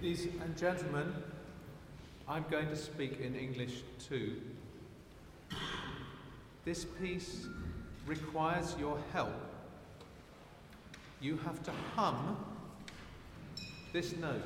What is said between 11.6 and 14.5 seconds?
to hum this note.